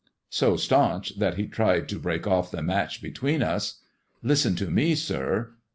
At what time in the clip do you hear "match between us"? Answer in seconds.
2.63-3.81